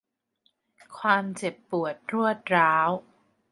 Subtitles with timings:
[0.97, 2.89] ความเจ็บปวดรวดร้าว